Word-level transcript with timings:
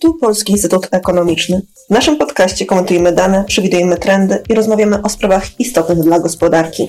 Tu 0.00 0.14
Polski 0.14 0.52
Instytut 0.52 0.88
Ekonomiczny. 0.90 1.62
W 1.86 1.90
naszym 1.90 2.16
podcaście 2.16 2.66
komentujemy 2.66 3.12
dane, 3.12 3.44
przewidujemy 3.44 3.96
trendy 3.96 4.42
i 4.48 4.54
rozmawiamy 4.54 5.02
o 5.02 5.08
sprawach 5.08 5.60
istotnych 5.60 5.98
dla 5.98 6.20
gospodarki. 6.20 6.88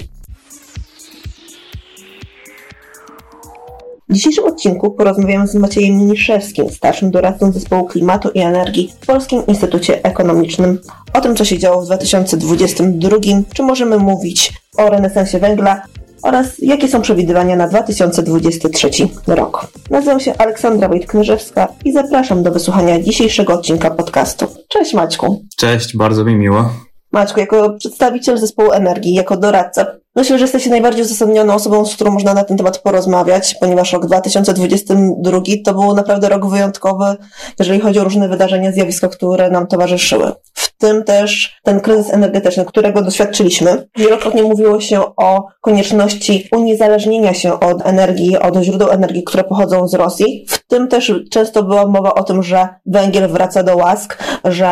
W 4.09 4.13
dzisiejszym 4.13 4.45
odcinku 4.45 4.91
porozmawiamy 4.91 5.47
z 5.47 5.55
Maciejem 5.55 5.97
Miniszewskim, 5.97 6.69
starszym 6.69 7.11
doradcą 7.11 7.51
Zespołu 7.51 7.85
Klimatu 7.85 8.29
i 8.29 8.39
Energii 8.39 8.93
w 9.01 9.05
Polskim 9.05 9.45
Instytucie 9.47 10.03
Ekonomicznym, 10.03 10.79
o 11.13 11.21
tym, 11.21 11.35
co 11.35 11.45
się 11.45 11.57
działo 11.57 11.81
w 11.81 11.85
2022, 11.85 13.17
czy 13.53 13.63
możemy 13.63 13.97
mówić 13.97 14.53
o 14.77 14.89
renesansie 14.89 15.39
węgla 15.39 15.81
oraz 16.23 16.59
jakie 16.59 16.87
są 16.87 17.01
przewidywania 17.01 17.55
na 17.55 17.67
2023 17.67 18.89
rok. 19.27 19.67
Nazywam 19.89 20.19
się 20.19 20.33
Aleksandra 20.37 20.87
Wojtknyżewska 20.87 21.67
i 21.85 21.91
zapraszam 21.93 22.43
do 22.43 22.51
wysłuchania 22.51 23.01
dzisiejszego 23.01 23.53
odcinka 23.53 23.91
podcastu. 23.91 24.47
Cześć 24.67 24.93
Maćku. 24.93 25.45
Cześć, 25.57 25.97
bardzo 25.97 26.25
mi 26.25 26.35
miło. 26.35 26.69
Maćku, 27.11 27.39
jako 27.39 27.73
przedstawiciel 27.79 28.37
zespołu 28.37 28.71
energii, 28.71 29.13
jako 29.13 29.37
doradca, 29.37 29.85
myślę, 30.15 30.37
że 30.37 30.43
jesteście 30.43 30.69
najbardziej 30.69 31.05
uzasadnioną 31.05 31.53
osobą, 31.53 31.85
z 31.85 31.95
którą 31.95 32.11
można 32.11 32.33
na 32.33 32.43
ten 32.43 32.57
temat 32.57 32.77
porozmawiać, 32.77 33.55
ponieważ 33.59 33.93
rok 33.93 34.05
2022 34.05 35.41
to 35.65 35.73
był 35.73 35.95
naprawdę 35.95 36.29
rok 36.29 36.49
wyjątkowy, 36.49 37.15
jeżeli 37.59 37.79
chodzi 37.79 37.99
o 37.99 38.03
różne 38.03 38.29
wydarzenia, 38.29 38.71
zjawiska, 38.71 39.07
które 39.07 39.49
nam 39.49 39.67
towarzyszyły. 39.67 40.31
W 40.53 40.77
tym 40.77 41.03
też 41.03 41.59
ten 41.63 41.79
kryzys 41.79 42.13
energetyczny, 42.13 42.65
którego 42.65 43.01
doświadczyliśmy. 43.01 43.87
Wielokrotnie 43.97 44.43
mówiło 44.43 44.81
się 44.81 45.01
o 45.15 45.47
konieczności 45.61 46.49
uniezależnienia 46.51 47.33
się 47.33 47.59
od 47.59 47.85
energii, 47.85 48.37
od 48.37 48.55
źródeł 48.55 48.89
energii, 48.89 49.23
które 49.23 49.43
pochodzą 49.43 49.87
z 49.87 49.93
Rosji. 49.93 50.45
W 50.49 50.67
tym 50.67 50.87
też 50.87 51.13
często 51.31 51.63
była 51.63 51.87
mowa 51.87 52.13
o 52.13 52.23
tym, 52.23 52.43
że 52.43 52.67
węgiel 52.85 53.27
wraca 53.27 53.63
do 53.63 53.75
łask, 53.75 54.17
że 54.45 54.71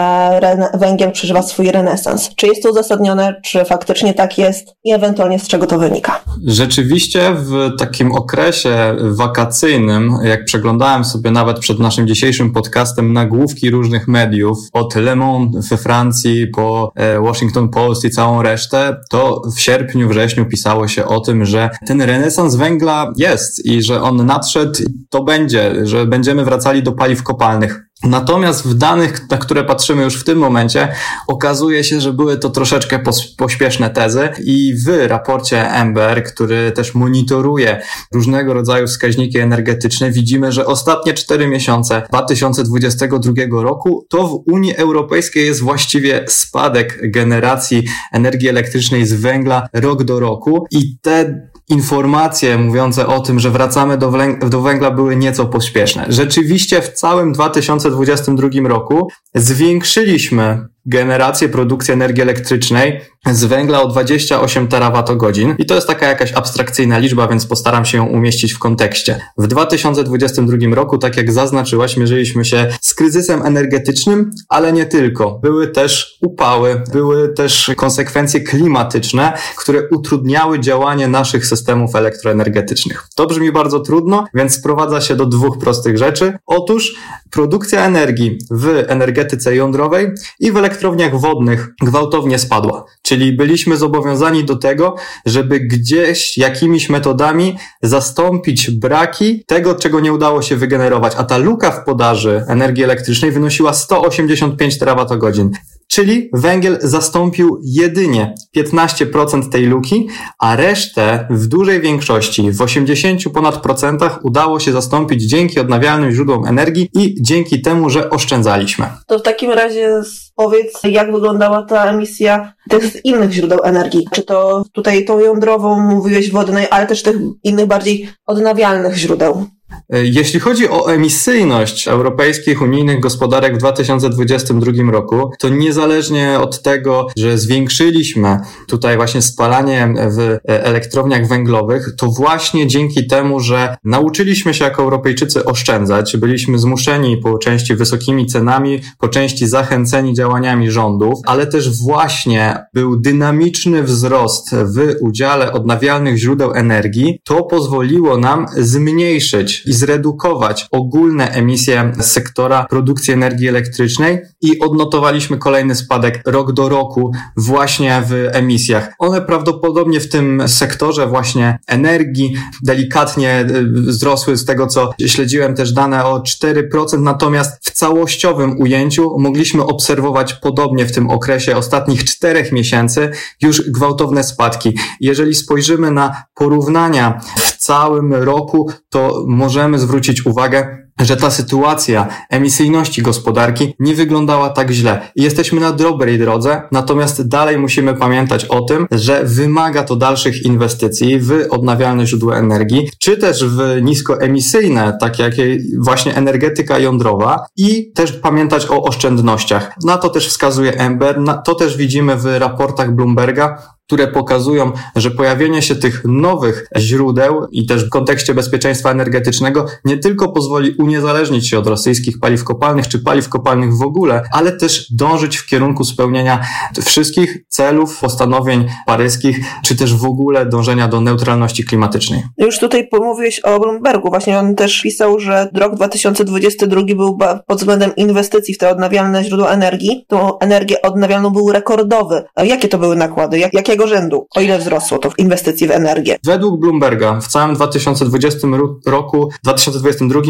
węgiel 0.73 1.11
przeżywa 1.11 1.41
swój 1.41 1.71
renesans. 1.71 2.35
Czy 2.35 2.47
jest 2.47 2.63
to 2.63 2.69
uzasadnione, 2.69 3.35
czy 3.43 3.65
faktycznie 3.65 4.13
tak 4.13 4.37
jest 4.37 4.75
i 4.83 4.93
ewentualnie 4.93 5.28
z 5.37 5.47
czego 5.47 5.67
to 5.67 5.79
wynika? 5.79 6.21
Rzeczywiście 6.45 7.35
w 7.35 7.69
takim 7.79 8.11
okresie 8.11 8.95
wakacyjnym, 9.01 10.13
jak 10.23 10.45
przeglądałem 10.45 11.05
sobie 11.05 11.31
nawet 11.31 11.59
przed 11.59 11.79
naszym 11.79 12.07
dzisiejszym 12.07 12.51
podcastem 12.53 13.13
nagłówki 13.13 13.69
różnych 13.69 14.07
mediów, 14.07 14.57
od 14.73 14.95
Le 14.95 15.15
Monde 15.15 15.59
we 15.69 15.77
Francji 15.77 16.47
po 16.47 16.91
e, 16.95 17.21
Washington 17.21 17.69
Post 17.69 18.05
i 18.05 18.09
całą 18.09 18.41
resztę, 18.41 18.97
to 19.09 19.41
w 19.55 19.59
sierpniu, 19.59 20.09
wrześniu 20.09 20.45
pisało 20.45 20.87
się 20.87 21.05
o 21.05 21.19
tym, 21.19 21.45
że 21.45 21.69
ten 21.87 22.01
renesans 22.01 22.55
węgla 22.55 23.13
jest 23.17 23.65
i 23.65 23.83
że 23.83 24.01
on 24.01 24.25
nadszedł, 24.25 24.79
to 25.09 25.23
będzie, 25.23 25.87
że 25.87 26.05
będziemy 26.05 26.45
wracali 26.45 26.83
do 26.83 26.91
paliw 26.91 27.23
kopalnych. 27.23 27.88
Natomiast 28.03 28.67
w 28.67 28.73
danych, 28.73 29.29
na 29.29 29.37
które 29.37 29.63
patrzymy 29.63 30.03
już 30.03 30.19
w 30.19 30.23
tym 30.23 30.37
momencie, 30.37 30.93
okazuje 31.27 31.83
się, 31.83 32.01
że 32.01 32.13
były 32.13 32.37
to 32.37 32.49
troszeczkę 32.49 32.99
pośpieszne 33.37 33.89
tezy 33.89 34.29
i 34.43 34.73
w 34.85 35.07
raporcie 35.07 35.71
Ember, 35.71 36.23
który 36.23 36.71
też 36.71 36.95
monitoruje 36.95 37.81
różnego 38.13 38.53
rodzaju 38.53 38.87
wskaźniki 38.87 39.39
energetyczne, 39.39 40.11
widzimy, 40.11 40.51
że 40.51 40.65
ostatnie 40.65 41.13
cztery 41.13 41.47
miesiące 41.47 42.01
2022 42.09 43.33
roku 43.49 44.05
to 44.09 44.27
w 44.27 44.51
Unii 44.51 44.75
Europejskiej 44.75 45.45
jest 45.45 45.61
właściwie 45.61 46.25
spadek 46.27 47.11
generacji 47.11 47.83
energii 48.11 48.49
elektrycznej 48.49 49.05
z 49.05 49.13
węgla 49.13 49.67
rok 49.73 50.03
do 50.03 50.19
roku 50.19 50.65
i 50.71 50.97
te 51.01 51.49
informacje 51.69 52.57
mówiące 52.57 53.07
o 53.07 53.19
tym, 53.19 53.39
że 53.39 53.49
wracamy 53.49 53.97
do, 53.97 54.13
do 54.49 54.61
węgla 54.61 54.91
były 54.91 55.15
nieco 55.15 55.45
pośpieszne. 55.45 56.05
Rzeczywiście 56.09 56.81
w 56.81 56.93
całym 56.93 57.33
2022 57.33 58.49
roku 58.63 59.11
zwiększyliśmy 59.35 60.67
generację 60.85 61.49
produkcji 61.49 61.93
energii 61.93 62.21
elektrycznej 62.21 63.01
z 63.25 63.43
węgla 63.43 63.81
o 63.81 63.87
28 63.87 64.67
terawatogodzin 64.67 65.55
i 65.57 65.65
to 65.65 65.75
jest 65.75 65.87
taka 65.87 66.07
jakaś 66.07 66.33
abstrakcyjna 66.33 66.97
liczba, 66.97 67.27
więc 67.27 67.45
postaram 67.45 67.85
się 67.85 67.97
ją 67.97 68.05
umieścić 68.05 68.53
w 68.53 68.59
kontekście. 68.59 69.21
W 69.37 69.47
2022 69.47 70.75
roku, 70.75 70.97
tak 70.97 71.17
jak 71.17 71.31
zaznaczyłaś, 71.31 71.97
mierzyliśmy 71.97 72.45
się 72.45 72.67
z 72.81 72.93
kryzysem 72.93 73.41
energetycznym, 73.41 74.31
ale 74.49 74.73
nie 74.73 74.85
tylko. 74.85 75.39
Były 75.43 75.67
też 75.67 76.17
upały, 76.21 76.83
były 76.93 77.33
też 77.33 77.71
konsekwencje 77.77 78.41
klimatyczne, 78.41 79.33
które 79.57 79.81
utrudniały 79.91 80.59
działanie 80.59 81.07
naszych 81.07 81.45
systemów 81.45 81.95
elektroenergetycznych. 81.95 83.07
To 83.15 83.27
brzmi 83.27 83.51
bardzo 83.51 83.79
trudno, 83.79 84.25
więc 84.33 84.53
sprowadza 84.53 85.01
się 85.01 85.15
do 85.15 85.25
dwóch 85.25 85.57
prostych 85.57 85.97
rzeczy. 85.97 86.37
Otóż 86.45 86.95
produkcja 87.31 87.85
energii 87.85 88.37
w 88.51 88.83
energetyce 88.87 89.55
jądrowej 89.55 90.11
i 90.39 90.51
w 90.51 90.57
elektrowniach 90.57 91.19
wodnych 91.19 91.69
gwałtownie 91.81 92.39
spadła. 92.39 92.85
Czyli 93.09 93.33
byliśmy 93.33 93.77
zobowiązani 93.77 94.45
do 94.45 94.55
tego, 94.55 94.95
żeby 95.25 95.59
gdzieś 95.59 96.37
jakimiś 96.37 96.89
metodami 96.89 97.57
zastąpić 97.81 98.71
braki 98.71 99.43
tego, 99.45 99.75
czego 99.75 99.99
nie 99.99 100.13
udało 100.13 100.41
się 100.41 100.55
wygenerować. 100.55 101.13
A 101.17 101.23
ta 101.23 101.37
luka 101.37 101.71
w 101.71 101.85
podaży 101.85 102.45
energii 102.47 102.83
elektrycznej 102.83 103.31
wynosiła 103.31 103.73
185 103.73 104.79
terawatogodzin 104.79 105.51
czyli 105.89 106.29
węgiel 106.33 106.77
zastąpił 106.81 107.59
jedynie 107.63 108.35
15% 108.57 109.49
tej 109.49 109.65
luki, 109.65 110.07
a 110.39 110.55
resztę 110.55 111.27
w 111.29 111.47
dużej 111.47 111.81
większości, 111.81 112.51
w 112.51 112.61
80 112.61 113.23
ponad 113.33 113.61
procentach 113.61 114.19
udało 114.25 114.59
się 114.59 114.71
zastąpić 114.71 115.23
dzięki 115.23 115.59
odnawialnym 115.59 116.11
źródłom 116.11 116.45
energii 116.45 116.89
i 116.93 117.15
dzięki 117.21 117.61
temu, 117.61 117.89
że 117.89 118.09
oszczędzaliśmy. 118.09 118.85
To 119.07 119.19
w 119.19 119.21
takim 119.21 119.51
razie 119.51 120.01
powiedz, 120.35 120.79
jak 120.83 121.11
wyglądała 121.11 121.63
ta 121.63 121.85
emisja 121.85 122.53
tych 122.69 123.05
innych 123.05 123.31
źródeł 123.31 123.59
energii? 123.63 124.07
Czy 124.11 124.23
to 124.23 124.63
tutaj 124.71 125.05
tą 125.05 125.19
jądrową 125.19 125.79
mówiłeś 125.79 126.31
wodnej, 126.31 126.67
ale 126.71 126.87
też 126.87 127.03
tych 127.03 127.15
innych 127.43 127.65
bardziej 127.65 128.09
odnawialnych 128.25 128.95
źródeł? 128.95 129.45
E, 129.93 130.05
jeśli 130.05 130.39
chodzi 130.39 130.69
o 130.69 130.93
emisyjność 130.93 131.87
europejskich, 131.87 132.61
unijnych 132.61 132.99
gospodarek 132.99 133.55
w 133.55 133.57
2022 133.57 134.91
roku, 134.91 135.31
to 135.39 135.49
niezależnie 135.49 136.39
od 136.39 136.61
tego, 136.61 137.07
że 137.17 137.37
zwiększyliśmy 137.37 138.39
tutaj 138.67 138.95
właśnie 138.95 139.21
spalanie 139.21 139.93
w 140.17 140.37
elektrowniach 140.45 141.27
węglowych, 141.27 141.89
to 141.97 142.07
właśnie 142.07 142.67
dzięki 142.67 143.07
temu, 143.07 143.39
że 143.39 143.77
nauczyliśmy 143.83 144.53
się 144.53 144.65
jako 144.65 144.83
Europejczycy 144.83 145.45
oszczędzać, 145.45 146.17
byliśmy 146.17 146.59
zmuszeni 146.59 147.17
po 147.17 147.37
części 147.37 147.75
wysokimi 147.75 148.25
cenami, 148.25 148.81
po 148.97 149.07
części 149.07 149.47
zachęceni 149.47 150.13
działaniami 150.13 150.71
rządów, 150.71 151.19
ale 151.25 151.47
też 151.47 151.81
właśnie 151.81 152.57
był 152.73 152.95
dynamiczny 152.95 153.83
wzrost 153.83 154.55
w 154.55 154.95
udziale 155.01 155.53
odnawialnych 155.53 156.17
źródeł 156.17 156.53
energii, 156.53 157.19
to 157.23 157.43
pozwoliło 157.43 158.17
nam 158.17 158.45
zmniejszyć 158.57 159.58
i 159.65 159.73
zredukować 159.73 160.67
ogólne 160.71 161.31
emisje 161.31 161.91
sektora 161.99 162.65
produkcji 162.69 163.13
energii 163.13 163.47
elektrycznej 163.47 164.21
i 164.41 164.59
odnotowaliśmy 164.59 165.37
kolejny 165.37 165.75
spadek 165.75 166.21
rok 166.25 166.51
do 166.51 166.69
roku 166.69 167.11
właśnie 167.37 168.03
w 168.07 168.29
emisjach. 168.31 168.93
One 168.99 169.21
prawdopodobnie 169.21 169.99
w 169.99 170.09
tym 170.09 170.43
sektorze 170.47 171.07
właśnie 171.07 171.59
energii 171.67 172.35
delikatnie 172.63 173.45
y, 173.49 173.63
wzrosły 173.63 174.37
z 174.37 174.45
tego, 174.45 174.67
co 174.67 174.93
śledziłem 175.07 175.55
też 175.55 175.73
dane 175.73 176.05
o 176.05 176.19
4%, 176.19 176.99
natomiast 176.99 177.65
w 177.65 177.71
całościowym 177.71 178.61
ujęciu 178.61 179.19
mogliśmy 179.19 179.63
obserwować 179.63 180.33
podobnie 180.33 180.85
w 180.85 180.91
tym 180.91 181.09
okresie 181.09 181.57
ostatnich 181.57 182.03
czterech 182.03 182.51
miesięcy 182.51 183.11
już 183.41 183.71
gwałtowne 183.71 184.23
spadki. 184.23 184.77
Jeżeli 184.99 185.35
spojrzymy 185.35 185.91
na 185.91 186.23
porównania 186.33 187.21
w 187.35 187.57
całym 187.59 188.13
roku, 188.13 188.71
to 188.89 189.23
możemy 189.27 189.79
zwrócić 189.79 190.25
uwagę, 190.25 190.88
że 190.99 191.17
ta 191.17 191.31
sytuacja 191.31 192.07
emisyjności 192.29 193.01
gospodarki 193.01 193.73
nie 193.79 193.95
wyglądała 193.95 194.49
tak 194.49 194.71
źle. 194.71 195.11
Jesteśmy 195.15 195.59
na 195.61 195.71
dobrej 195.71 196.19
drodze, 196.19 196.61
natomiast 196.71 197.27
dalej 197.27 197.57
musimy 197.57 197.93
pamiętać 197.93 198.45
o 198.45 198.61
tym, 198.61 198.87
że 198.91 199.21
wymaga 199.23 199.83
to 199.83 199.95
dalszych 199.95 200.45
inwestycji 200.45 201.19
w 201.19 201.47
odnawialne 201.49 202.07
źródła 202.07 202.35
energii, 202.35 202.89
czy 202.99 203.17
też 203.17 203.45
w 203.45 203.81
niskoemisyjne, 203.81 204.97
takie 204.99 205.23
jak 205.23 205.33
właśnie 205.79 206.15
energetyka 206.15 206.79
jądrowa 206.79 207.45
i 207.57 207.91
też 207.91 208.11
pamiętać 208.11 208.67
o 208.69 208.83
oszczędnościach. 208.83 209.71
Na 209.83 209.97
to 209.97 210.09
też 210.09 210.27
wskazuje 210.27 210.73
Ember, 210.73 211.19
to 211.45 211.55
też 211.55 211.77
widzimy 211.77 212.15
w 212.15 212.25
raportach 212.25 212.95
Bloomberga, 212.95 213.57
które 213.89 214.07
pokazują, 214.07 214.71
że 214.95 215.11
pojawienie 215.11 215.61
się 215.61 215.75
tych 215.75 216.01
nowych 216.05 216.67
źródeł 216.77 217.47
i 217.51 217.65
też 217.65 217.85
w 217.85 217.89
kontekście 217.89 218.33
bezpieczeństwa 218.33 218.91
energetycznego 218.91 219.65
nie 219.85 219.97
tylko 219.97 220.31
pozwoli 220.31 220.75
uniezależnić 220.89 221.49
się 221.49 221.59
od 221.59 221.67
rosyjskich 221.67 222.19
paliw 222.19 222.43
kopalnych 222.43 222.87
czy 222.87 222.99
paliw 222.99 223.29
kopalnych 223.29 223.77
w 223.77 223.81
ogóle, 223.81 224.21
ale 224.31 224.51
też 224.51 224.91
dążyć 224.91 225.37
w 225.37 225.45
kierunku 225.45 225.83
spełnienia 225.83 226.39
wszystkich 226.85 227.45
celów, 227.49 227.99
postanowień 227.99 228.65
paryskich, 228.85 229.39
czy 229.63 229.75
też 229.75 229.95
w 229.95 230.05
ogóle 230.05 230.45
dążenia 230.45 230.87
do 230.87 231.01
neutralności 231.01 231.63
klimatycznej. 231.65 232.23
Już 232.37 232.59
tutaj 232.59 232.87
pomówiłeś 232.87 233.39
o 233.39 233.59
Bloombergu. 233.59 234.09
Właśnie 234.09 234.39
on 234.39 234.55
też 234.55 234.81
pisał, 234.81 235.19
że 235.19 235.49
rok 235.53 235.75
2022 235.75 236.81
był 236.95 237.17
pod 237.47 237.57
względem 237.57 237.95
inwestycji 237.95 238.53
w 238.53 238.57
te 238.57 238.69
odnawialne 238.69 239.23
źródła 239.23 239.49
energii, 239.49 240.05
tą 240.07 240.39
energię 240.39 240.81
odnawialną 240.81 241.29
był 241.29 241.51
rekordowy. 241.51 242.23
A 242.35 242.43
jakie 242.43 242.67
to 242.67 242.77
były 242.77 242.95
nakłady? 242.95 243.39
Jak, 243.39 243.53
jakiego 243.53 243.87
rzędu? 243.87 244.27
O 244.35 244.41
ile 244.41 244.59
wzrosło 244.59 244.97
to 244.97 245.09
w 245.09 245.19
inwestycji 245.19 245.67
w 245.67 245.71
energię? 245.71 246.17
Według 246.23 246.59
Bloomberga 246.59 247.19
w 247.21 247.27
całym 247.27 247.55
2020 247.55 248.47
roku, 248.85 249.29
2022 249.43 250.21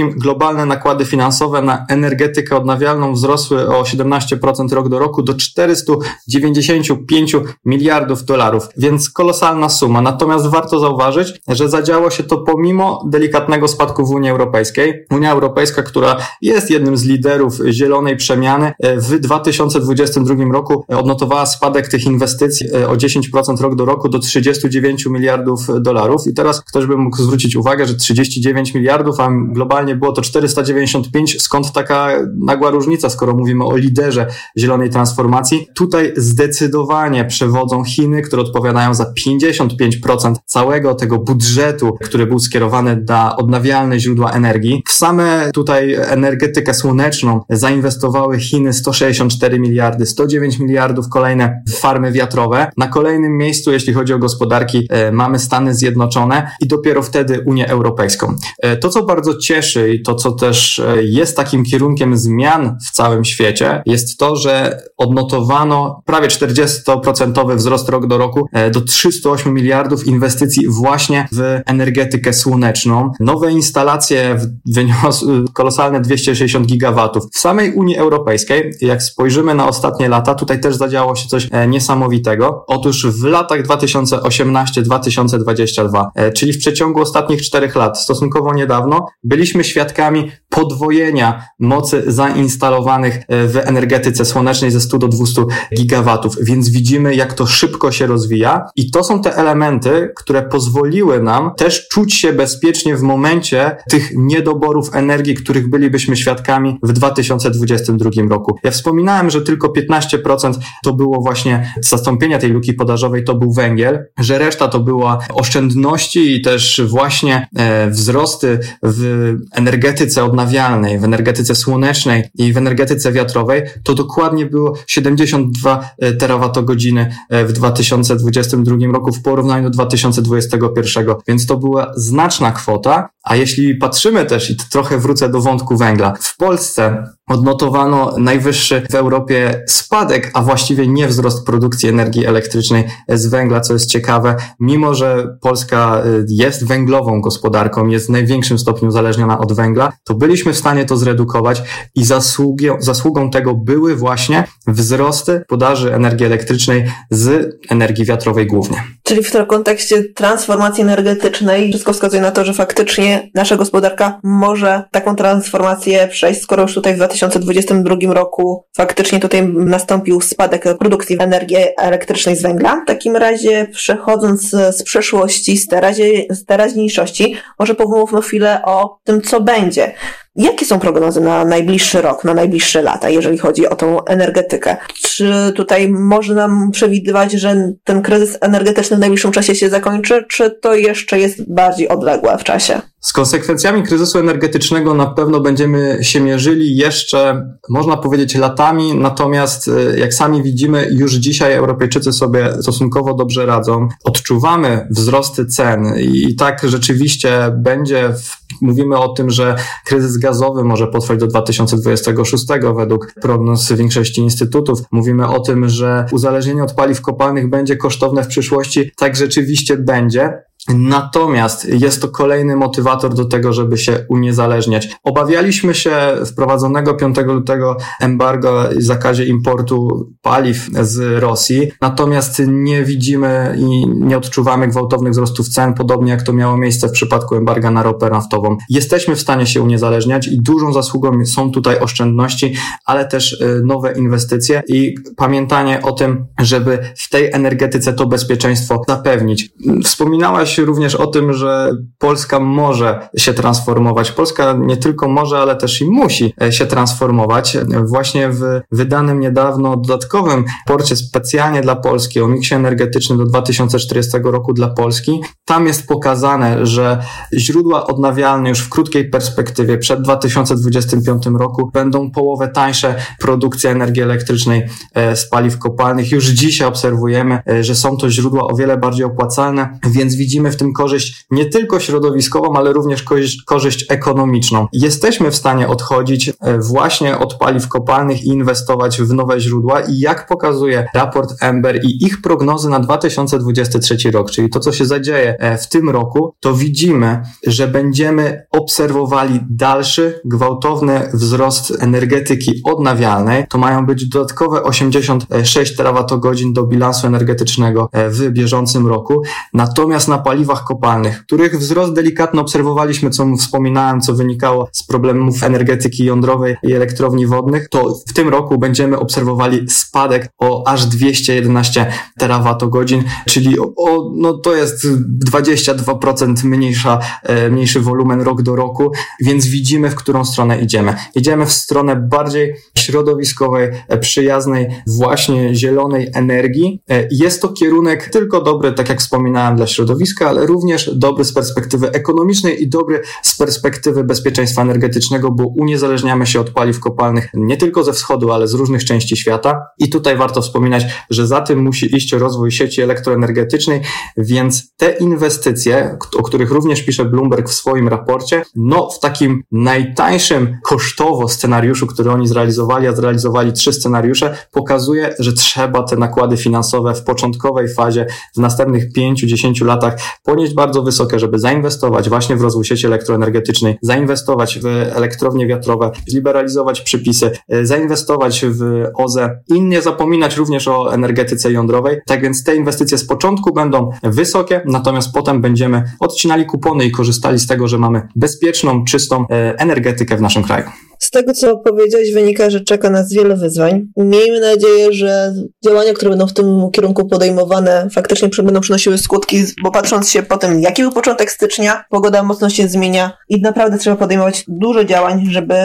globalne 0.49 0.75
nakłady 0.75 1.05
finansowe 1.05 1.61
na 1.61 1.85
energetykę 1.89 2.57
odnawialną 2.57 3.13
wzrosły 3.13 3.77
o 3.77 3.83
17% 3.83 4.73
rok 4.73 4.89
do 4.89 4.99
roku 4.99 5.23
do 5.23 5.33
495 5.33 7.35
miliardów 7.65 8.25
dolarów, 8.25 8.67
więc 8.77 9.09
kolosalna 9.09 9.69
suma. 9.69 10.01
Natomiast 10.01 10.47
warto 10.47 10.79
zauważyć, 10.79 11.41
że 11.47 11.69
zadziało 11.69 12.09
się 12.09 12.23
to 12.23 12.37
pomimo 12.37 13.05
delikatnego 13.09 13.67
spadku 13.67 14.05
w 14.05 14.09
Unii 14.09 14.29
Europejskiej. 14.29 15.05
Unia 15.11 15.31
Europejska, 15.31 15.83
która 15.83 16.17
jest 16.41 16.71
jednym 16.71 16.97
z 16.97 17.03
liderów 17.03 17.53
zielonej 17.69 18.17
przemiany, 18.17 18.71
w 18.83 19.19
2022 19.19 20.35
roku 20.53 20.85
odnotowała 20.87 21.45
spadek 21.45 21.87
tych 21.87 22.05
inwestycji 22.05 22.71
o 22.71 22.95
10% 22.95 23.61
rok 23.61 23.75
do 23.75 23.85
roku 23.85 24.09
do 24.09 24.19
39 24.19 25.05
miliardów 25.05 25.67
dolarów. 25.81 26.27
I 26.27 26.33
teraz 26.33 26.61
ktoś 26.61 26.85
by 26.85 26.97
mógł 26.97 27.17
zwrócić 27.17 27.55
uwagę, 27.55 27.87
że 27.87 27.95
39 27.95 28.73
miliardów, 28.73 29.19
a 29.19 29.29
globalnie 29.31 29.95
było 29.95 30.11
to 30.11 30.21
495. 30.47 31.41
Skąd 31.41 31.73
taka 31.73 32.09
nagła 32.45 32.69
różnica, 32.69 33.09
skoro 33.09 33.33
mówimy 33.33 33.65
o 33.65 33.77
liderze 33.77 34.27
zielonej 34.57 34.89
transformacji? 34.89 35.67
Tutaj 35.75 36.13
zdecydowanie 36.17 37.25
przewodzą 37.25 37.83
Chiny, 37.83 38.21
które 38.21 38.41
odpowiadają 38.41 38.93
za 38.93 39.05
55% 39.27 40.35
całego 40.45 40.95
tego 40.95 41.19
budżetu, 41.19 41.97
który 42.01 42.25
był 42.25 42.39
skierowany 42.39 43.05
na 43.09 43.35
odnawialne 43.37 43.99
źródła 43.99 44.31
energii. 44.31 44.83
W 44.87 44.93
same 44.93 45.51
tutaj 45.53 45.93
energetykę 45.93 46.73
słoneczną 46.73 47.41
zainwestowały 47.49 48.39
Chiny 48.39 48.73
164 48.73 49.59
miliardy, 49.59 50.05
109 50.05 50.59
miliardów 50.59 51.09
kolejne 51.09 51.63
farmy 51.75 52.11
wiatrowe. 52.11 52.71
Na 52.77 52.87
kolejnym 52.87 53.37
miejscu, 53.37 53.71
jeśli 53.71 53.93
chodzi 53.93 54.13
o 54.13 54.19
gospodarki, 54.19 54.87
e, 54.89 55.11
mamy 55.11 55.39
Stany 55.39 55.75
Zjednoczone 55.75 56.51
i 56.61 56.67
dopiero 56.67 57.01
wtedy 57.01 57.43
Unię 57.45 57.69
Europejską. 57.69 58.35
E, 58.61 58.77
to, 58.77 58.89
co 58.89 59.03
bardzo 59.03 59.37
cieszy 59.37 59.93
i 59.93 60.01
to, 60.01 60.15
co 60.19 60.31
też 60.31 60.79
e, 60.79 61.03
jest 61.03 61.37
takim 61.37 61.65
kierunkiem 61.65 62.17
zmian 62.17 62.77
w 62.87 62.91
całym 62.91 63.25
świecie, 63.25 63.83
jest 63.85 64.17
to, 64.17 64.35
że 64.35 64.81
odnotowano 64.97 66.01
prawie 66.05 66.27
40% 66.27 67.55
wzrost 67.55 67.89
rok 67.89 68.07
do 68.07 68.17
roku 68.17 68.47
do 68.71 68.81
308 68.81 69.53
miliardów 69.53 70.07
inwestycji 70.07 70.67
właśnie 70.67 71.27
w 71.31 71.59
energetykę 71.65 72.33
słoneczną. 72.33 73.11
Nowe 73.19 73.51
instalacje 73.51 74.39
wyniosły 74.65 75.43
kolosalne 75.53 76.01
260 76.01 76.67
gigawatów. 76.67 77.23
W 77.33 77.39
samej 77.39 77.73
Unii 77.73 77.97
Europejskiej, 77.97 78.71
jak 78.81 79.03
spojrzymy 79.03 79.55
na 79.55 79.67
ostatnie 79.67 80.09
lata, 80.09 80.35
tutaj 80.35 80.59
też 80.59 80.75
zadziało 80.75 81.15
się 81.15 81.27
coś 81.27 81.47
niesamowitego. 81.67 82.63
Otóż 82.67 83.07
w 83.07 83.23
latach 83.23 83.63
2018-2022, 83.63 86.05
czyli 86.35 86.53
w 86.53 86.59
przeciągu 86.59 87.01
ostatnich 87.01 87.41
czterech 87.41 87.75
lat, 87.75 87.99
stosunkowo 87.99 88.53
niedawno, 88.53 89.05
byliśmy 89.23 89.63
świadkami 89.63 90.08
podwojenia 90.49 91.43
mocy 91.59 92.03
zainstalowanych 92.07 93.15
e, 93.15 93.47
w 93.47 93.57
energetyce 93.57 94.25
słonecznej 94.25 94.71
ze 94.71 94.81
100 94.81 94.97
do 94.97 95.07
200 95.07 95.41
gigawatów, 95.75 96.35
więc 96.41 96.69
widzimy, 96.69 97.15
jak 97.15 97.33
to 97.33 97.47
szybko 97.47 97.91
się 97.91 98.07
rozwija 98.07 98.65
i 98.75 98.91
to 98.91 99.03
są 99.03 99.21
te 99.21 99.35
elementy, 99.35 100.11
które 100.15 100.41
pozwoliły 100.41 101.23
nam 101.23 101.51
też 101.57 101.87
czuć 101.87 102.13
się 102.13 102.33
bezpiecznie 102.33 102.95
w 102.95 103.01
momencie 103.01 103.75
tych 103.89 104.11
niedoborów 104.15 104.95
energii, 104.95 105.35
których 105.35 105.69
bylibyśmy 105.69 106.17
świadkami 106.17 106.79
w 106.83 106.93
2022 106.93 108.09
roku. 108.29 108.57
Ja 108.63 108.71
wspominałem, 108.71 109.29
że 109.29 109.41
tylko 109.41 109.67
15% 109.67 110.53
to 110.83 110.93
było 110.93 111.21
właśnie 111.21 111.73
zastąpienia 111.81 112.39
tej 112.39 112.51
luki 112.51 112.73
podażowej, 112.73 113.23
to 113.23 113.35
był 113.35 113.53
węgiel, 113.53 114.05
że 114.19 114.39
reszta 114.39 114.67
to 114.67 114.79
była 114.79 115.19
oszczędności 115.33 116.35
i 116.35 116.41
też 116.41 116.81
właśnie 116.87 117.47
e, 117.55 117.89
wzrosty 117.89 118.59
w 118.83 119.33
energetyce 119.53 119.98
odnawialnej, 120.23 120.99
w 120.99 121.03
energetyce 121.03 121.55
słonecznej 121.55 122.23
i 122.35 122.53
w 122.53 122.57
energetyce 122.57 123.11
wiatrowej, 123.11 123.61
to 123.83 123.95
dokładnie 123.95 124.45
było 124.45 124.73
72 124.87 125.89
e, 125.97 126.13
terawatogodziny 126.13 127.15
e, 127.29 127.45
w 127.45 127.53
2022 127.53 128.75
roku 128.93 129.11
w 129.11 129.21
porównaniu 129.21 129.63
do 129.63 129.69
2021, 129.69 131.05
więc 131.27 131.45
to 131.45 131.57
była 131.57 131.91
znaczna 131.95 132.51
kwota, 132.51 133.09
a 133.29 133.35
jeśli 133.35 133.75
patrzymy 133.75 134.25
też 134.25 134.49
i 134.49 134.57
trochę 134.71 134.97
wrócę 134.97 135.29
do 135.29 135.41
wątku 135.41 135.77
węgla, 135.77 136.13
w 136.21 136.37
Polsce 136.37 137.03
odnotowano 137.27 138.15
najwyższy 138.17 138.81
w 138.91 138.95
Europie 138.95 139.63
spadek, 139.67 140.31
a 140.33 140.41
właściwie 140.41 140.87
nie 140.87 141.07
wzrost 141.07 141.45
produkcji 141.45 141.89
energii 141.89 142.25
elektrycznej 142.25 142.83
z 143.09 143.27
węgla, 143.27 143.61
co 143.61 143.73
jest 143.73 143.91
ciekawe, 143.91 144.35
mimo 144.59 144.93
że 144.93 145.37
Polska 145.41 146.01
y, 146.05 146.25
jest 146.29 146.67
węglową 146.67 147.21
gospodarką, 147.21 147.87
jest 147.87 148.07
w 148.07 148.09
największym 148.09 148.59
stopniu 148.59 148.89
uzależniona 148.89 149.39
od 149.39 149.53
węgla, 149.53 149.91
to 150.03 150.15
byliśmy 150.15 150.53
w 150.53 150.57
stanie 150.57 150.85
to 150.85 150.97
zredukować 150.97 151.61
i 151.95 152.05
zasługą, 152.05 152.77
zasługą 152.79 153.29
tego 153.29 153.55
były 153.55 153.95
właśnie 153.95 154.43
wzrosty 154.67 155.43
podaży 155.47 155.93
energii 155.93 156.25
elektrycznej 156.25 156.91
z 157.11 157.55
energii 157.69 158.05
wiatrowej 158.05 158.47
głównie. 158.47 158.83
Czyli 159.03 159.23
w 159.23 159.31
tym 159.31 159.45
kontekście 159.45 160.03
transformacji 160.03 160.83
energetycznej 160.83 161.69
wszystko 161.69 161.93
wskazuje 161.93 162.21
na 162.21 162.31
to, 162.31 162.45
że 162.45 162.53
faktycznie 162.53 163.18
nasza 163.35 163.55
gospodarka 163.55 164.19
może 164.23 164.83
taką 164.91 165.15
transformację 165.15 166.07
przejść, 166.07 166.41
skoro 166.41 166.63
już 166.63 166.73
tutaj 166.73 166.93
w 166.93 166.97
2022 166.97 167.95
roku 168.13 168.65
faktycznie 168.77 169.19
tutaj 169.19 169.47
nastąpił 169.47 170.21
spadek 170.21 170.77
produkcji 170.77 171.17
energii 171.19 171.57
elektrycznej 171.77 172.35
z 172.35 172.41
węgla. 172.41 172.81
W 172.83 172.87
takim 172.87 173.15
razie 173.15 173.67
przechodząc 173.71 174.41
z 174.49 174.83
przeszłości, 174.83 175.57
z, 175.57 175.67
terazie, 175.67 176.05
z 176.29 176.45
teraźniejszości, 176.45 177.35
może 177.59 177.75
pomówmy 177.75 178.21
chwilę 178.21 178.61
o 178.65 178.97
tym, 179.03 179.21
co 179.21 179.41
będzie. 179.41 179.93
Jakie 180.35 180.65
są 180.65 180.79
prognozy 180.79 181.21
na 181.21 181.45
najbliższy 181.45 182.01
rok, 182.01 182.23
na 182.23 182.33
najbliższe 182.33 182.81
lata, 182.81 183.09
jeżeli 183.09 183.37
chodzi 183.37 183.67
o 183.67 183.75
tą 183.75 184.05
energetykę? 184.05 184.77
Czy 184.93 185.53
tutaj 185.55 185.89
można 185.89 186.49
przewidywać, 186.71 187.31
że 187.31 187.71
ten 187.83 188.01
kryzys 188.01 188.37
energetyczny 188.41 188.97
w 188.97 188.99
najbliższym 188.99 189.31
czasie 189.31 189.55
się 189.55 189.69
zakończy, 189.69 190.25
czy 190.29 190.51
to 190.51 190.75
jeszcze 190.75 191.19
jest 191.19 191.53
bardziej 191.53 191.89
odległe 191.89 192.37
w 192.37 192.43
czasie? 192.43 192.81
Z 193.01 193.13
konsekwencjami 193.13 193.83
kryzysu 193.83 194.19
energetycznego 194.19 194.93
na 194.93 195.05
pewno 195.05 195.39
będziemy 195.39 195.99
się 196.01 196.21
mierzyli 196.21 196.75
jeszcze, 196.75 197.49
można 197.69 197.97
powiedzieć, 197.97 198.35
latami, 198.35 198.95
natomiast 198.95 199.67
e, 199.67 199.99
jak 199.99 200.13
sami 200.13 200.43
widzimy, 200.43 200.87
już 200.91 201.13
dzisiaj 201.13 201.53
Europejczycy 201.53 202.13
sobie 202.13 202.53
stosunkowo 202.61 203.13
dobrze 203.13 203.45
radzą. 203.45 203.87
Odczuwamy 204.03 204.87
wzrosty 204.91 205.45
cen 205.45 205.93
i 205.99 206.35
tak 206.35 206.61
rzeczywiście 206.63 207.51
będzie, 207.57 208.13
mówimy 208.61 208.97
o 208.97 209.09
tym, 209.09 209.29
że 209.29 209.55
kryzys 209.85 210.17
gazowy 210.17 210.63
może 210.63 210.87
potrwać 210.87 211.19
do 211.19 211.27
2026 211.27 212.45
według 212.75 213.13
prognoz 213.21 213.71
większości 213.71 214.21
instytutów. 214.21 214.81
Mówimy 214.91 215.27
o 215.27 215.39
tym, 215.39 215.69
że 215.69 216.05
uzależnienie 216.11 216.63
od 216.63 216.73
paliw 216.73 217.01
kopalnych 217.01 217.49
będzie 217.49 217.77
kosztowne 217.77 218.23
w 218.23 218.27
przyszłości. 218.27 218.91
Tak 218.97 219.15
rzeczywiście 219.15 219.77
będzie. 219.77 220.48
Natomiast 220.67 221.65
jest 221.65 222.01
to 222.01 222.07
kolejny 222.07 222.55
motywator 222.55 223.13
do 223.13 223.25
tego, 223.25 223.53
żeby 223.53 223.77
się 223.77 224.05
uniezależniać. 224.09 224.89
Obawialiśmy 225.03 225.75
się 225.75 225.95
wprowadzonego 226.25 226.93
5 226.93 227.17
lutego 227.17 227.77
embargo 227.99 228.71
i 228.71 228.81
zakazie 228.81 229.25
importu 229.25 230.09
paliw 230.21 230.69
z 230.81 231.21
Rosji, 231.21 231.71
natomiast 231.81 232.41
nie 232.47 232.83
widzimy 232.83 233.55
i 233.59 233.87
nie 233.87 234.17
odczuwamy 234.17 234.67
gwałtownych 234.67 235.11
wzrostów 235.11 235.49
cen, 235.49 235.73
podobnie 235.73 236.11
jak 236.11 236.23
to 236.23 236.33
miało 236.33 236.57
miejsce 236.57 236.87
w 236.89 236.91
przypadku 236.91 237.35
embarga 237.35 237.71
na 237.71 237.83
ropę 237.83 238.09
naftową. 238.09 238.57
Jesteśmy 238.69 239.15
w 239.15 239.19
stanie 239.19 239.45
się 239.45 239.61
uniezależniać 239.61 240.27
i 240.27 240.41
dużą 240.41 240.73
zasługą 240.73 241.25
są 241.25 241.51
tutaj 241.51 241.79
oszczędności, 241.79 242.55
ale 242.85 243.05
też 243.05 243.41
y, 243.41 243.61
nowe 243.65 243.91
inwestycje 243.91 244.63
i 244.67 244.95
pamiętanie 245.17 245.81
o 245.81 245.91
tym, 245.91 246.25
żeby 246.39 246.79
w 246.97 247.09
tej 247.09 247.31
energetyce 247.33 247.93
to 247.93 248.05
bezpieczeństwo 248.05 248.81
zapewnić. 248.87 249.49
Wspominałaś 249.83 250.48
Również 250.57 250.95
o 250.95 251.07
tym, 251.07 251.33
że 251.33 251.71
Polska 251.97 252.39
może 252.39 253.09
się 253.17 253.33
transformować. 253.33 254.11
Polska 254.11 254.55
nie 254.59 254.77
tylko 254.77 255.07
może, 255.07 255.39
ale 255.39 255.55
też 255.55 255.81
i 255.81 255.85
musi 255.85 256.33
e, 256.41 256.51
się 256.51 256.65
transformować. 256.65 257.57
Właśnie 257.87 258.29
w 258.29 258.61
wydanym 258.71 259.19
niedawno 259.19 259.77
dodatkowym 259.77 260.45
porcie 260.65 260.95
specjalnie 260.95 261.61
dla 261.61 261.75
Polski 261.75 262.21
o 262.21 262.27
miksie 262.27 262.55
energetycznym 262.55 263.17
do 263.17 263.25
2040 263.25 264.17
roku 264.23 264.53
dla 264.53 264.69
Polski, 264.69 265.21
tam 265.45 265.67
jest 265.67 265.87
pokazane, 265.87 266.65
że 266.65 267.03
źródła 267.37 267.87
odnawialne 267.87 268.49
już 268.49 268.59
w 268.59 268.69
krótkiej 268.69 269.09
perspektywie 269.09 269.77
przed 269.77 270.01
2025 270.01 271.25
roku 271.25 271.69
będą 271.73 272.11
połowę 272.11 272.47
tańsze 272.47 272.95
produkcji 273.19 273.69
energii 273.69 274.03
elektrycznej 274.03 274.65
e, 274.93 275.15
z 275.15 275.29
paliw 275.29 275.59
kopalnych. 275.59 276.11
Już 276.11 276.25
dzisiaj 276.25 276.67
obserwujemy, 276.67 277.41
e, 277.49 277.63
że 277.63 277.75
są 277.75 277.97
to 277.97 278.09
źródła 278.09 278.47
o 278.47 278.55
wiele 278.55 278.77
bardziej 278.77 279.05
opłacalne, 279.05 279.79
więc 279.91 280.15
widzimy 280.15 280.38
w 280.51 280.57
tym 280.57 280.73
korzyść 280.73 281.25
nie 281.31 281.45
tylko 281.45 281.79
środowiskową, 281.79 282.55
ale 282.55 282.73
również 282.73 283.03
korzyść, 283.03 283.43
korzyść 283.43 283.85
ekonomiczną. 283.89 284.67
Jesteśmy 284.73 285.31
w 285.31 285.35
stanie 285.35 285.67
odchodzić 285.67 286.29
e, 286.29 286.59
właśnie 286.59 287.17
od 287.17 287.33
paliw 287.33 287.67
kopalnych 287.67 288.23
i 288.23 288.27
inwestować 288.27 289.01
w 289.01 289.13
nowe 289.13 289.39
źródła 289.39 289.81
i 289.81 289.99
jak 289.99 290.27
pokazuje 290.27 290.87
raport 290.93 291.33
Ember 291.41 291.79
i 291.83 292.05
ich 292.05 292.21
prognozy 292.21 292.69
na 292.69 292.79
2023 292.79 294.11
rok, 294.11 294.31
czyli 294.31 294.49
to, 294.49 294.59
co 294.59 294.71
się 294.71 294.85
zadzieje 294.85 295.57
w 295.61 295.69
tym 295.69 295.89
roku, 295.89 296.35
to 296.39 296.53
widzimy, 296.53 297.21
że 297.47 297.67
będziemy 297.67 298.45
obserwowali 298.51 299.39
dalszy, 299.49 300.21
gwałtowny 300.25 301.09
wzrost 301.13 301.73
energetyki 301.79 302.61
odnawialnej. 302.63 303.45
To 303.49 303.57
mają 303.57 303.85
być 303.85 304.09
dodatkowe 304.09 304.63
86 304.63 305.75
terawatogodzin 305.75 306.53
do 306.53 306.63
bilansu 306.63 307.07
energetycznego 307.07 307.89
e, 307.91 308.09
w 308.09 308.29
bieżącym 308.31 308.87
roku. 308.87 309.21
Natomiast 309.53 310.07
na 310.07 310.17
paliwach 310.29 310.63
kopalnych, 310.63 311.23
których 311.25 311.59
wzrost 311.59 311.93
delikatny 311.93 312.41
obserwowaliśmy, 312.41 313.09
co 313.09 313.37
wspominałem, 313.37 314.01
co 314.01 314.13
wynikało 314.13 314.69
z 314.71 314.83
problemów 314.83 315.43
energetyki 315.43 316.05
jądrowej 316.05 316.55
i 316.63 316.73
elektrowni 316.73 317.27
wodnych, 317.27 317.69
to 317.69 317.95
w 318.07 318.13
tym 318.13 318.29
roku 318.29 318.57
będziemy 318.57 318.99
obserwowali 318.99 319.69
spadek 319.69 320.29
o 320.39 320.67
aż 320.67 320.85
211 320.85 321.91
terawatogodzin, 322.17 323.03
czyli 323.27 323.59
o, 323.59 324.11
no 324.15 324.33
to 324.33 324.55
jest 324.55 324.87
22% 325.31 326.45
mniejsza, 326.45 326.99
e, 327.23 327.49
mniejszy 327.49 327.79
wolumen 327.79 328.21
rok 328.21 328.41
do 328.41 328.55
roku, 328.55 328.91
więc 329.21 329.47
widzimy, 329.47 329.89
w 329.89 329.95
którą 329.95 330.25
stronę 330.25 330.61
idziemy. 330.61 330.95
Idziemy 331.15 331.45
w 331.45 331.51
stronę 331.51 331.95
bardziej 331.95 332.55
środowiskowej, 332.77 333.69
e, 333.87 333.97
przyjaznej, 333.97 334.67
właśnie 334.87 335.55
zielonej 335.55 336.09
energii. 336.13 336.81
E, 336.89 337.07
jest 337.11 337.41
to 337.41 337.49
kierunek 337.49 338.09
tylko 338.09 338.41
dobry, 338.41 338.73
tak 338.73 338.89
jak 338.89 338.99
wspominałem, 338.99 339.55
dla 339.55 339.67
środowiska, 339.67 340.18
ale 340.27 340.45
również 340.45 340.91
dobry 340.95 341.25
z 341.25 341.33
perspektywy 341.33 341.91
ekonomicznej 341.91 342.63
i 342.63 342.69
dobry 342.69 343.01
z 343.23 343.37
perspektywy 343.37 344.03
bezpieczeństwa 344.03 344.61
energetycznego, 344.61 345.31
bo 345.31 345.43
uniezależniamy 345.57 346.25
się 346.25 346.39
od 346.39 346.49
paliw 346.49 346.79
kopalnych 346.79 347.29
nie 347.33 347.57
tylko 347.57 347.83
ze 347.83 347.93
wschodu, 347.93 348.31
ale 348.31 348.47
z 348.47 348.53
różnych 348.53 348.85
części 348.85 349.17
świata. 349.17 349.61
I 349.77 349.89
tutaj 349.89 350.17
warto 350.17 350.41
wspominać, 350.41 350.85
że 351.09 351.27
za 351.27 351.41
tym 351.41 351.59
musi 351.59 351.95
iść 351.95 352.13
rozwój 352.13 352.51
sieci 352.51 352.81
elektroenergetycznej, 352.81 353.81
więc 354.17 354.75
te 354.77 354.91
inwestycje, 354.91 355.97
o 356.17 356.23
których 356.23 356.51
również 356.51 356.85
pisze 356.85 357.05
Bloomberg 357.05 357.49
w 357.49 357.53
swoim 357.53 357.87
raporcie, 357.87 358.43
no 358.55 358.89
w 358.89 358.99
takim 358.99 359.43
najtańszym 359.51 360.57
kosztowo 360.63 361.27
scenariuszu, 361.27 361.87
który 361.87 362.11
oni 362.11 362.27
zrealizowali, 362.27 362.87
a 362.87 362.95
zrealizowali 362.95 363.53
trzy 363.53 363.73
scenariusze, 363.73 364.37
pokazuje, 364.51 365.15
że 365.19 365.33
trzeba 365.33 365.83
te 365.83 365.95
nakłady 365.95 366.37
finansowe 366.37 366.95
w 366.95 367.03
początkowej 367.03 367.73
fazie, 367.73 368.05
w 368.35 368.39
następnych 368.39 368.93
5-10 368.97 369.65
latach 369.65 369.99
ponieść 370.23 370.53
bardzo 370.53 370.83
wysokie, 370.83 371.19
żeby 371.19 371.39
zainwestować 371.39 372.09
właśnie 372.09 372.35
w 372.35 372.41
rozwój 372.41 372.65
sieci 372.65 372.87
elektroenergetycznej, 372.87 373.77
zainwestować 373.81 374.59
w 374.59 374.65
elektrownie 374.65 375.47
wiatrowe, 375.47 375.91
zliberalizować 376.07 376.81
przepisy, 376.81 377.31
e, 377.49 377.65
zainwestować 377.65 378.45
w 378.45 378.85
OZE 378.95 379.39
i 379.47 379.61
nie 379.61 379.81
zapominać 379.81 380.37
również 380.37 380.67
o 380.67 380.93
energetyce 380.93 381.51
jądrowej. 381.51 381.97
Tak 382.05 382.21
więc 382.21 382.43
te 382.43 382.55
inwestycje 382.55 382.97
z 382.97 383.07
początku 383.07 383.53
będą 383.53 383.89
wysokie, 384.03 384.61
natomiast 384.65 385.13
potem 385.13 385.41
będziemy 385.41 385.83
odcinali 385.99 386.45
kupony 386.45 386.85
i 386.85 386.91
korzystali 386.91 387.39
z 387.39 387.47
tego, 387.47 387.67
że 387.67 387.77
mamy 387.77 388.07
bezpieczną, 388.15 388.85
czystą 388.85 389.25
e, 389.29 389.59
energetykę 389.59 390.17
w 390.17 390.21
naszym 390.21 390.43
kraju. 390.43 390.88
Z 390.99 391.11
tego, 391.11 391.33
co 391.33 391.57
powiedziałeś, 391.57 392.13
wynika, 392.13 392.49
że 392.49 392.61
czeka 392.61 392.89
nas 392.89 393.13
wiele 393.13 393.35
wyzwań. 393.35 393.87
Miejmy 393.97 394.39
nadzieję, 394.39 394.93
że 394.93 395.33
działania, 395.65 395.93
które 395.93 396.09
będą 396.09 396.27
w 396.27 396.33
tym 396.33 396.71
kierunku 396.71 397.07
podejmowane, 397.07 397.87
faktycznie 397.93 398.29
będą 398.43 398.61
przynosiły 398.61 398.97
skutki, 398.97 399.43
bo 399.63 399.71
patrząc 399.71 400.09
się 400.09 400.23
po 400.23 400.37
tym, 400.37 400.61
jaki 400.61 400.81
był 400.81 400.91
początek 400.91 401.31
stycznia, 401.31 401.83
pogoda 401.89 402.23
mocno 402.23 402.49
się 402.49 402.67
zmienia 402.67 403.17
i 403.29 403.41
naprawdę 403.41 403.77
trzeba 403.77 403.95
podejmować 403.95 404.45
dużo 404.47 404.83
działań, 404.83 405.25
żeby 405.29 405.55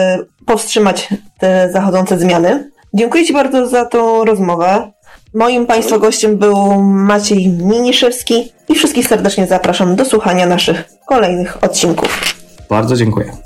powstrzymać 0.45 1.09
te 1.39 1.69
zachodzące 1.73 2.19
zmiany. 2.19 2.71
Dziękuję 2.93 3.25
Ci 3.25 3.33
bardzo 3.33 3.67
za 3.67 3.85
tą 3.85 4.25
rozmowę. 4.25 4.91
Moim 5.33 5.65
Państwa 5.65 5.97
gościem 5.97 6.37
był 6.37 6.81
Maciej 6.83 7.47
Miniszewski 7.47 8.51
i 8.69 8.75
wszystkich 8.75 9.07
serdecznie 9.07 9.47
zapraszam 9.47 9.95
do 9.95 10.05
słuchania 10.05 10.45
naszych 10.45 10.83
kolejnych 11.07 11.63
odcinków. 11.63 12.35
Bardzo 12.69 12.95
dziękuję. 12.95 13.44